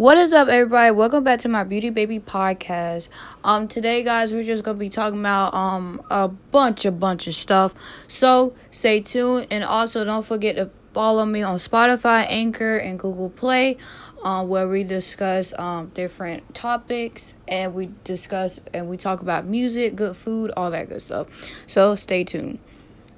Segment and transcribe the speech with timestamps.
[0.00, 0.92] What is up, everybody?
[0.92, 3.10] Welcome back to my Beauty Baby podcast.
[3.44, 7.34] Um, today, guys, we're just gonna be talking about um a bunch, a bunch of
[7.34, 7.74] stuff.
[8.08, 13.28] So stay tuned, and also don't forget to follow me on Spotify, Anchor, and Google
[13.28, 13.76] Play,
[14.22, 19.96] um, where we discuss um different topics and we discuss and we talk about music,
[19.96, 21.26] good food, all that good stuff.
[21.66, 22.58] So stay tuned.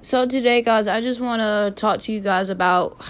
[0.03, 3.01] So today, guys, I just want to talk to you guys about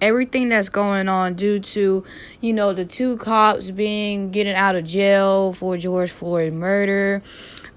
[0.00, 2.02] everything that's going on due to,
[2.40, 7.22] you know, the two cops being getting out of jail for George Floyd murder,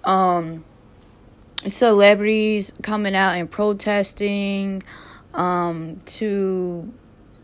[0.03, 0.65] um,
[1.67, 4.81] celebrities coming out and protesting,
[5.35, 6.91] um, to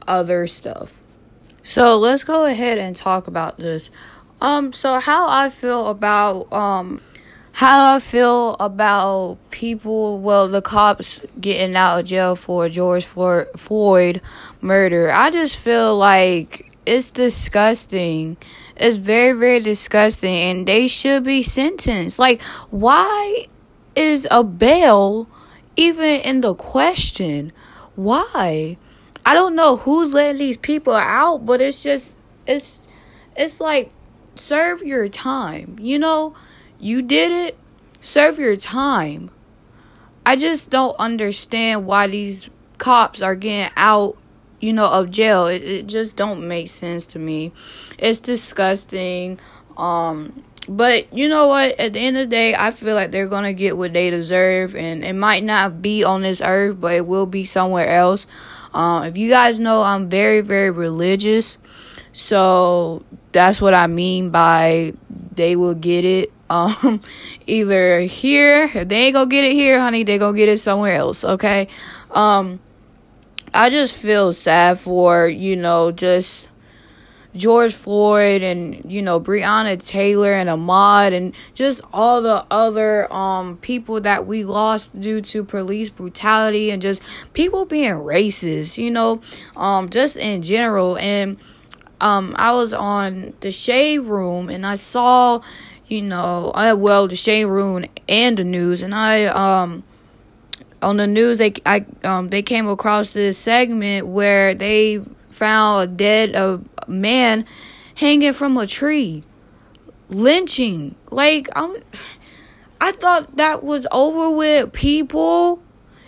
[0.08, 1.04] other stuff.
[1.62, 3.92] So let's go ahead and talk about this.
[4.42, 7.00] Um, so how I feel about um
[7.54, 14.22] how I feel about people, well, the cops getting out of jail for George Floyd
[14.62, 15.12] murder.
[15.12, 18.38] I just feel like it's disgusting.
[18.78, 22.18] It's very, very disgusting, and they should be sentenced.
[22.18, 23.48] Like, why
[23.96, 25.28] is a bail
[25.76, 27.52] even in the question?
[27.96, 28.78] Why?
[29.26, 32.88] I don't know who's letting these people out, but it's just, it's,
[33.36, 33.92] it's like,
[34.34, 36.34] serve your time, you know?
[36.82, 37.58] You did it,
[38.02, 39.30] serve your time.
[40.26, 44.18] I just don't understand why these cops are getting out,
[44.60, 45.46] you know, of jail.
[45.46, 47.52] It, it just don't make sense to me.
[48.00, 49.40] It's disgusting.
[49.78, 51.80] Um but you know what?
[51.80, 54.76] At the end of the day, I feel like they're gonna get what they deserve,
[54.76, 58.26] and it might not be on this earth, but it will be somewhere else.
[58.74, 61.58] Um, if you guys know, I'm very, very religious,
[62.14, 64.94] so that's what I mean by
[65.34, 67.02] they will get it um
[67.48, 70.96] either here if they ain't gonna get it here honey they gonna get it somewhere
[70.96, 71.68] else okay?
[72.12, 72.60] Um
[73.54, 76.48] i just feel sad for you know just
[77.36, 83.58] george floyd and you know breonna taylor and Ahmaud and just all the other um
[83.58, 87.02] people that we lost due to police brutality and just
[87.34, 89.22] people being racist you know
[89.58, 90.98] um just in general.
[90.98, 91.38] And
[92.02, 95.42] um i was on the shade room and i saw
[95.92, 99.84] you know, I well the Shade Room and the news, and I um
[100.82, 105.88] on the news they I um they came across this segment where they found a
[105.88, 107.46] dead a man
[107.96, 109.24] hanging from a tree,
[110.08, 110.96] lynching.
[111.10, 111.76] Like I'm,
[112.80, 114.72] I thought that was over with.
[114.72, 115.62] People,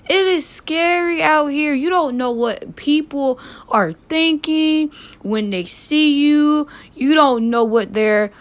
[0.06, 1.74] it is scary out here.
[1.74, 4.92] You don't know what people are thinking
[5.22, 6.68] when they see you.
[6.94, 8.32] You don't know what they're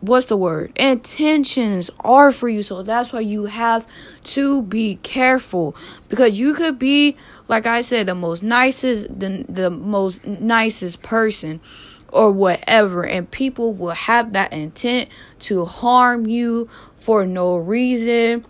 [0.00, 3.86] what's the word intentions are for you so that's why you have
[4.22, 5.74] to be careful
[6.08, 7.16] because you could be
[7.48, 11.60] like i said the most nicest the, the most nicest person
[12.08, 18.44] or whatever and people will have that intent to harm you for no reason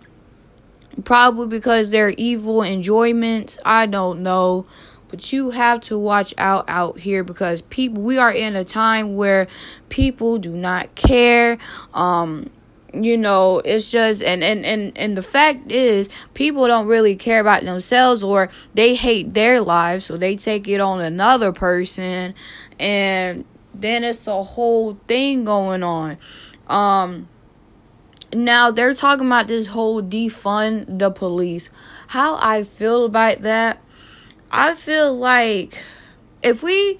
[1.03, 3.57] probably because they're evil enjoyments.
[3.65, 4.65] I don't know.
[5.07, 9.15] But you have to watch out out here because people we are in a time
[9.15, 9.47] where
[9.89, 11.57] people do not care.
[11.93, 12.49] Um
[12.93, 17.41] you know it's just and and and, and the fact is people don't really care
[17.41, 22.33] about themselves or they hate their lives so they take it on another person.
[22.79, 26.17] And then it's a whole thing going on.
[26.67, 27.27] Um
[28.35, 31.69] now they're talking about this whole defund the police
[32.07, 33.81] how i feel about that
[34.55, 35.77] I feel like
[36.41, 36.97] if we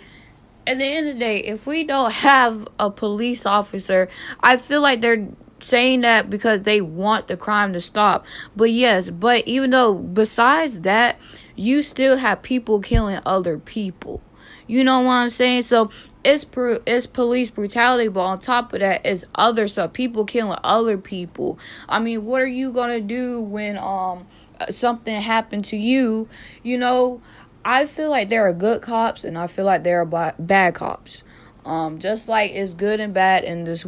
[0.67, 4.09] at the end of the day, if we don't have a police officer,
[4.41, 5.27] I feel like they're
[5.61, 8.25] saying that because they want the crime to stop.
[8.57, 11.17] But yes, but even though besides that,
[11.55, 14.21] you still have people killing other people.
[14.67, 15.61] You know what I'm saying?
[15.61, 15.91] So
[16.25, 19.93] it's pro- it's police brutality, but on top of that is other stuff.
[19.93, 21.59] People killing other people.
[21.87, 24.25] I mean, what are you gonna do when um
[24.69, 26.27] something happened to you?
[26.63, 27.21] You know,
[27.63, 31.23] I feel like there are good cops and I feel like there are bad cops.
[31.65, 33.85] Um, just like it's good and bad in this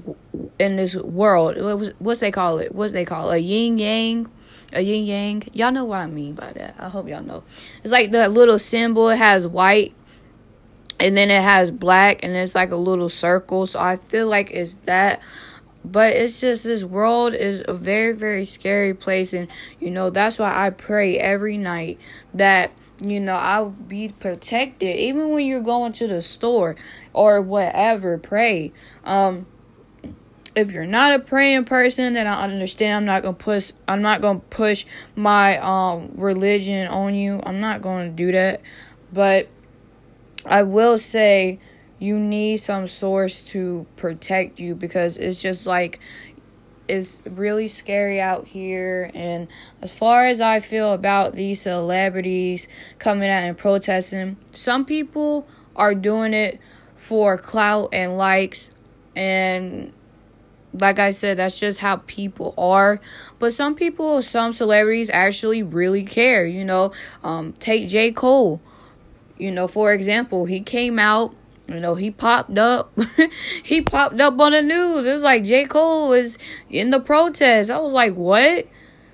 [0.59, 1.94] in this world.
[2.00, 2.73] What's they call it?
[2.73, 3.35] What's they call it?
[3.35, 4.31] A yin yang,
[4.73, 5.44] a yin yang.
[5.53, 6.75] Y'all know what I mean by that.
[6.79, 7.44] I hope y'all know.
[7.83, 9.09] It's like the little symbol.
[9.09, 9.94] It has white,
[10.99, 13.65] and then it has black, and it's like a little circle.
[13.65, 15.21] So I feel like it's that.
[15.85, 19.47] But it's just this world is a very very scary place, and
[19.79, 21.99] you know that's why I pray every night
[22.33, 22.71] that
[23.03, 24.95] you know i'll be protected.
[24.95, 26.75] Even when you're going to the store
[27.13, 28.71] or whatever pray.
[29.03, 29.45] Um
[30.55, 34.21] if you're not a praying person then i understand i'm not gonna push i'm not
[34.21, 34.85] gonna push
[35.15, 37.39] my um religion on you.
[37.44, 38.61] I'm not gonna do that.
[39.13, 39.47] But
[40.47, 41.59] i will say
[41.99, 45.99] you need some source to protect you because it's just like
[46.88, 49.47] it's really scary out here and
[49.81, 52.67] as far as I feel about these celebrities
[52.97, 56.59] coming out and protesting, some people are doing it
[56.95, 58.69] for clout and likes
[59.15, 59.91] and
[60.73, 62.99] like I said, that's just how people are.
[63.39, 66.45] But some people, some celebrities actually really care.
[66.45, 66.91] You know,
[67.23, 68.11] um, take J.
[68.11, 68.61] Cole.
[69.37, 71.33] You know, for example, he came out
[71.67, 72.97] you know, he popped up.
[73.63, 75.05] he popped up on the news.
[75.05, 75.65] It was like J.
[75.65, 76.37] Cole was
[76.69, 77.69] in the protest.
[77.69, 78.67] I was like, what?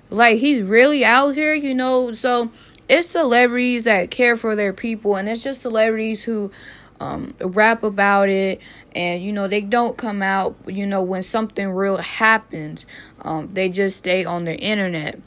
[0.08, 2.12] Like, he's really out here, you know?
[2.12, 2.52] So,
[2.88, 6.52] it's celebrities that care for their people, and it's just celebrities who
[7.00, 8.60] um, rap about it,
[8.94, 12.86] and, you know, they don't come out, you know, when something real happens.
[13.22, 15.18] Um, they just stay on the internet.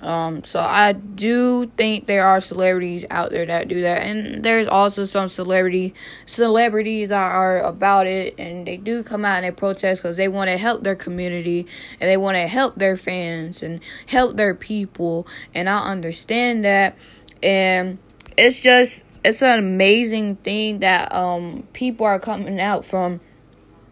[0.00, 4.68] Um, so I do think there are celebrities out there that do that, and there's
[4.68, 5.92] also some celebrity
[6.24, 10.28] celebrities that are about it, and they do come out and they protest because they
[10.28, 11.66] want to help their community.
[12.00, 16.96] And they want to help their fans and help their people, and I understand that,
[17.42, 17.98] and
[18.36, 23.20] it's just it's an amazing thing that um people are coming out from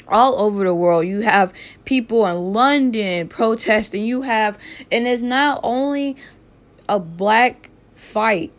[0.09, 1.07] all over the world.
[1.07, 1.53] You have
[1.85, 4.05] people in London protesting.
[4.05, 4.59] You have,
[4.91, 6.17] and it's not only
[6.89, 8.53] a black fight,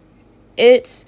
[0.57, 1.05] it's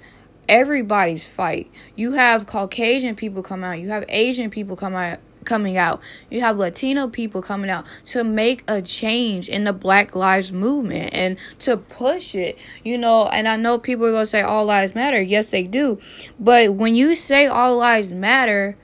[0.48, 1.70] everybody's fight.
[1.96, 6.00] You have Caucasian people come out, you have Asian people come out coming out.
[6.28, 11.12] You have Latino people coming out to make a change in the Black Lives movement
[11.12, 12.58] and to push it.
[12.84, 15.20] You know, and I know people are to say all lives matter.
[15.20, 15.98] Yes, they do.
[16.38, 18.76] But when you say all lives matter,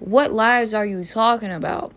[0.00, 1.92] what lives are you talking about?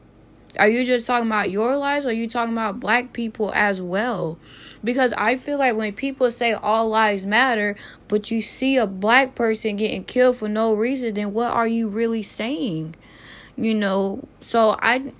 [0.59, 3.81] Are you just talking about your lives or are you talking about black people as
[3.81, 4.37] well?
[4.83, 7.75] Because I feel like when people say all lives matter,
[8.07, 11.87] but you see a black person getting killed for no reason, then what are you
[11.87, 12.95] really saying?
[13.55, 15.13] You know, so I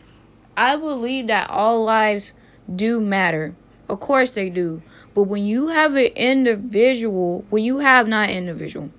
[0.55, 2.33] I believe that all lives
[2.73, 3.55] do matter.
[3.89, 4.83] Of course they do.
[5.15, 8.91] But when you have an individual, when you have not individual,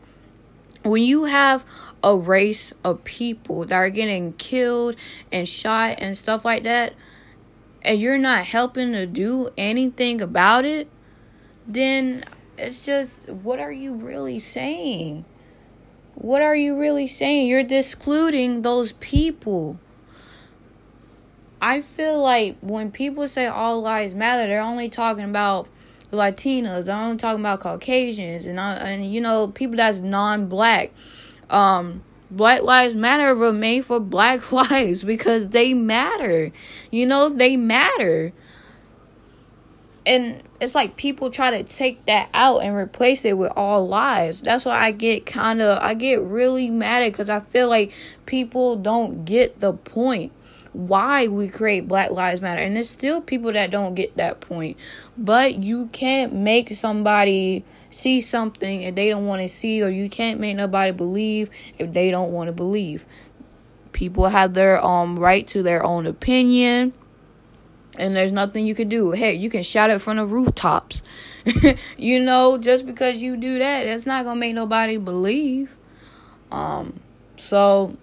[0.85, 1.65] when you have
[2.03, 4.97] a race of people that are getting killed
[5.33, 6.95] and shot and stuff like that,
[7.83, 10.89] and you're not helping to do anything about it,
[11.67, 12.25] then
[12.59, 15.25] it's just what are you really saying?
[16.15, 17.49] What are you really saying?
[17.49, 19.79] You're excluding those people.
[21.61, 25.67] I feel like when people say all lives matter, they're only talking about
[26.15, 26.93] Latinos.
[26.93, 30.91] I'm only talking about Caucasians and uh, and you know people that's non-black.
[31.51, 36.51] Um, Black Lives Matter remain for Black lives because they matter.
[36.91, 38.33] You know they matter.
[40.07, 44.43] And it's like people try to take that out and replace it with all lives.
[44.43, 47.93] That's why I get kind of I get really mad at because I feel like
[48.27, 50.33] people don't get the point
[50.75, 52.61] why we create Black Lives Matter.
[52.61, 54.77] And there's still people that don't get that point.
[55.17, 60.11] But you can't make somebody see something if they don't want to see, or you
[60.11, 61.49] can't make nobody believe
[61.79, 63.07] if they don't want to believe.
[63.93, 66.93] People have their um right to their own opinion.
[67.97, 69.13] And there's nothing you can do.
[69.13, 71.01] Hey, you can shout it from the rooftops.
[71.97, 75.77] you know, just because you do that, it's not gonna make nobody believe.
[76.51, 76.99] Um,
[77.37, 77.97] so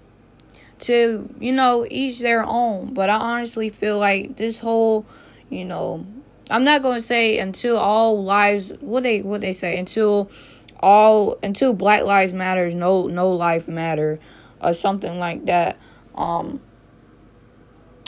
[0.81, 2.93] to you know each their own.
[2.93, 5.05] But i honestly feel like this whole
[5.49, 6.05] you know
[6.49, 10.31] i'm not going to say until all lives what they what they say until
[10.79, 14.19] all until black lives matters no no life matter
[14.61, 15.77] or something like that.
[16.15, 16.61] Um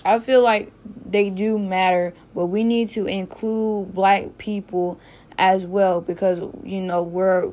[0.06, 0.72] i feel like
[1.06, 5.00] they do matter but we need to include black people
[5.38, 7.52] as well because you know we're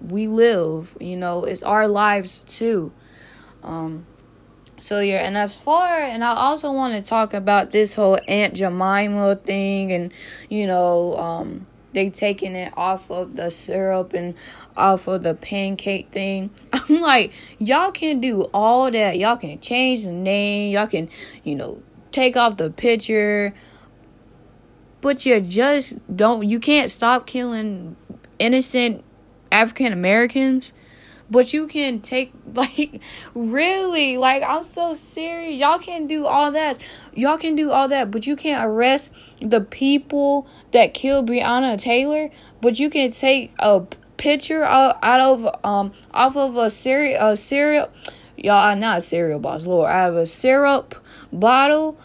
[0.00, 2.92] we live you know it's our lives too.
[3.62, 4.06] Um
[4.80, 8.54] so yeah, and as far and I also want to talk about this whole Aunt
[8.54, 10.12] Jemima thing and
[10.48, 11.66] you know, um
[11.96, 14.34] they taking it off of the syrup and
[14.76, 16.50] off of the pancake thing.
[16.72, 19.18] I'm like, y'all can do all that.
[19.18, 20.72] Y'all can change the name.
[20.72, 21.08] Y'all can,
[21.42, 23.54] you know, take off the picture.
[25.00, 27.96] But you just don't you can't stop killing
[28.38, 29.02] innocent
[29.50, 30.74] African Americans
[31.30, 33.00] but you can take like
[33.34, 35.60] really like I'm so serious.
[35.60, 36.78] Y'all can do all that.
[37.14, 42.30] Y'all can do all that, but you can't arrest the people that killed Breonna Taylor.
[42.60, 43.82] But you can take a
[44.16, 47.90] picture out, out of um off of a cereal a cereal
[48.36, 49.90] y'all I'm not a cereal box, Lord.
[49.90, 50.94] I have a syrup
[51.32, 51.98] bottle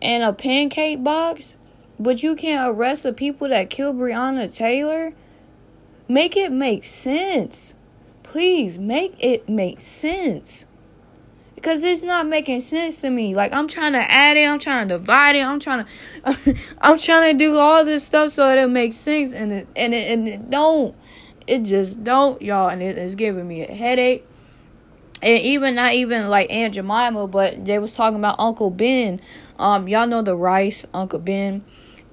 [0.00, 1.56] and a pancake box.
[1.98, 5.12] But you can't arrest the people that killed Breonna Taylor.
[6.08, 7.74] Make it make sense.
[8.22, 10.66] Please make it make sense.
[11.54, 13.34] Because it's not making sense to me.
[13.34, 16.98] Like I'm trying to add it, I'm trying to divide it, I'm trying to I'm
[16.98, 20.10] trying to do all this stuff so that it makes sense and it and it
[20.10, 20.94] and it don't.
[21.46, 24.26] It just don't, y'all, and it is giving me a headache.
[25.22, 29.20] And even not even like Aunt Jemima, but they was talking about Uncle Ben.
[29.58, 31.64] Um, y'all know the rice, Uncle Ben.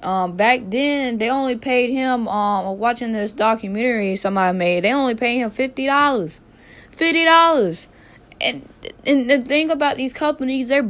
[0.02, 2.28] Um, back then they only paid him.
[2.28, 6.40] Um, watching this documentary somebody made, they only paid him fifty dollars,
[6.90, 7.88] fifty dollars.
[8.42, 8.68] And
[9.06, 10.90] and the thing about these companies, they're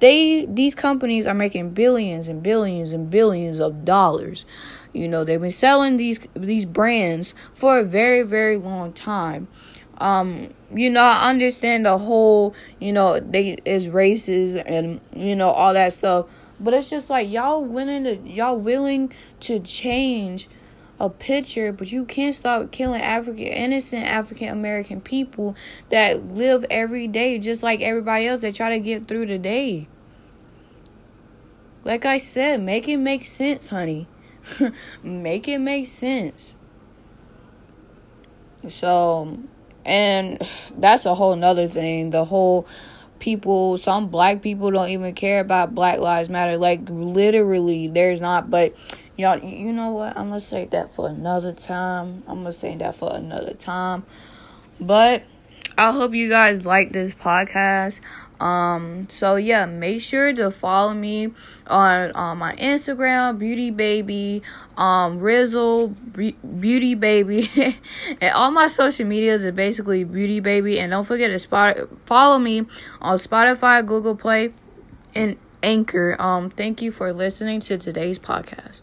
[0.00, 4.44] they these companies are making billions and billions and billions of dollars.
[4.92, 9.48] You know, they've been selling these these brands for a very very long time.
[9.98, 15.48] Um, you know, I understand the whole, you know, they is races and you know
[15.48, 16.26] all that stuff
[16.60, 20.48] but it's just like y'all willing to y'all willing to change
[21.00, 25.54] a picture, but you can't stop killing African innocent African American people
[25.90, 29.88] that live every day just like everybody else that try to get through the day.
[31.84, 34.08] Like I said, make it make sense, honey.
[35.02, 36.56] make it make sense.
[38.68, 39.38] So,
[39.84, 40.38] and
[40.76, 42.10] that's a whole nother thing.
[42.10, 42.66] The whole
[43.18, 46.56] people, some black people don't even care about Black Lives Matter.
[46.56, 48.50] Like literally, there's not.
[48.50, 48.74] But
[49.16, 50.16] y'all, you know what?
[50.16, 52.22] I'm gonna say that for another time.
[52.26, 54.04] I'm gonna say that for another time.
[54.80, 55.24] But
[55.78, 58.00] I hope you guys like this podcast.
[58.40, 61.32] Um, so yeah, make sure to follow me
[61.68, 64.42] on on my Instagram, Beauty Baby,
[64.76, 65.94] um, Rizzle,
[66.60, 67.48] Beauty Baby,
[68.20, 70.80] and all my social medias are basically Beauty Baby.
[70.80, 72.66] And don't forget to spot follow me
[73.00, 74.52] on Spotify, Google Play,
[75.14, 76.16] and Anchor.
[76.18, 78.82] Um, thank you for listening to today's podcast.